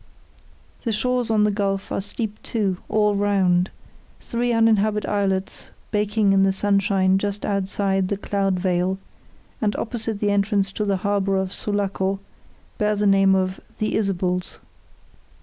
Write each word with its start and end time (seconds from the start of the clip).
The 0.81 0.91
shores 0.91 1.29
on 1.29 1.43
the 1.43 1.51
gulf 1.51 1.91
are 1.91 2.01
steep 2.01 2.41
to 2.41 2.77
all 2.89 3.13
round; 3.13 3.69
three 4.19 4.51
uninhabited 4.51 5.07
islets 5.07 5.69
basking 5.91 6.33
in 6.33 6.41
the 6.41 6.51
sunshine 6.51 7.19
just 7.19 7.45
outside 7.45 8.07
the 8.07 8.17
cloud 8.17 8.59
veil, 8.59 8.97
and 9.61 9.75
opposite 9.75 10.17
the 10.19 10.31
entrance 10.31 10.71
to 10.71 10.85
the 10.85 10.97
harbour 11.05 11.37
of 11.37 11.53
Sulaco, 11.53 12.19
bear 12.79 12.95
the 12.95 13.05
name 13.05 13.35
of 13.35 13.59
"The 13.77 13.95
Isabels." 13.95 14.57